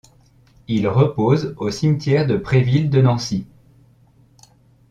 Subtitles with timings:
[0.67, 3.45] Il repose au cimetière de Préville de Nancy.